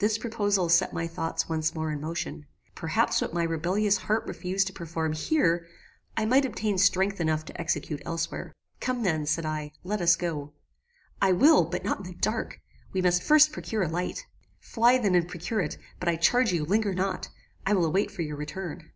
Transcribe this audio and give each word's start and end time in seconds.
"This 0.00 0.18
proposal 0.18 0.68
set 0.68 0.92
my 0.92 1.06
thoughts 1.06 1.48
once 1.48 1.76
more 1.76 1.92
in 1.92 2.00
motion. 2.00 2.46
Perhaps 2.74 3.20
what 3.20 3.32
my 3.32 3.44
rebellious 3.44 3.98
heart 3.98 4.26
refused 4.26 4.66
to 4.66 4.72
perform 4.72 5.12
here, 5.12 5.64
I 6.16 6.24
might 6.26 6.44
obtain 6.44 6.76
strength 6.76 7.20
enough 7.20 7.44
to 7.44 7.60
execute 7.60 8.02
elsewhere. 8.04 8.52
"Come 8.80 9.04
then," 9.04 9.26
said 9.26 9.46
I, 9.46 9.70
"let 9.84 10.00
us 10.00 10.16
go." 10.16 10.52
"I 11.22 11.30
will, 11.30 11.66
but 11.66 11.84
not 11.84 11.98
in 11.98 12.02
the 12.06 12.14
dark. 12.14 12.60
We 12.92 13.00
must 13.00 13.22
first 13.22 13.52
procure 13.52 13.84
a 13.84 13.88
light." 13.88 14.26
"Fly 14.58 14.98
then 14.98 15.14
and 15.14 15.28
procure 15.28 15.60
it; 15.60 15.78
but 16.00 16.08
I 16.08 16.16
charge 16.16 16.50
you, 16.52 16.64
linger 16.64 16.92
not. 16.92 17.28
I 17.64 17.74
will 17.74 17.84
await 17.84 18.10
for 18.10 18.22
your 18.22 18.36
return. 18.36 18.90